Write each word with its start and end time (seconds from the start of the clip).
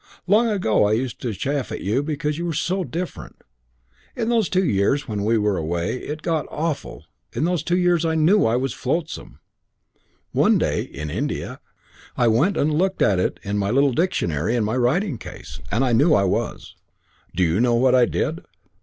Long 0.25 0.47
ago 0.49 0.85
I 0.85 0.93
used 0.93 1.21
to 1.21 1.31
chaff 1.31 1.69
you 1.69 2.01
because 2.01 2.39
you 2.39 2.47
were 2.47 2.53
so 2.55 2.83
different. 2.83 3.43
In 4.15 4.29
those 4.29 4.49
two 4.49 4.65
years 4.65 5.07
when 5.07 5.23
we 5.23 5.37
were 5.37 5.57
away 5.59 5.97
it 5.97 6.23
got 6.23 6.47
awful. 6.49 7.05
In 7.33 7.43
those 7.43 7.61
two 7.61 7.77
years 7.77 8.03
I 8.03 8.15
knew 8.15 8.47
I 8.47 8.55
was 8.55 8.73
flotsam. 8.73 9.37
One 10.31 10.57
day 10.57 10.81
in 10.81 11.11
India 11.11 11.59
I 12.17 12.27
went 12.29 12.57
and 12.57 12.73
looked 12.73 13.03
at 13.03 13.19
it 13.19 13.39
in 13.43 13.59
the 13.59 13.71
little 13.71 13.93
dictionary 13.93 14.55
in 14.55 14.63
my 14.63 14.75
writing 14.75 15.19
case, 15.19 15.59
and 15.71 15.85
I 15.85 15.93
knew 15.93 16.15
I 16.15 16.23
was. 16.23 16.75
Do 17.35 17.43
you 17.43 17.59
know 17.61 17.75
what 17.75 17.93
I 17.93 18.05
did? 18.05 18.41